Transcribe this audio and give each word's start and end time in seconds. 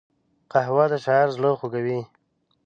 قهوه 0.51 0.85
د 0.91 0.93
شاعر 1.05 1.29
زړه 1.35 1.49
خوږوي 1.59 1.99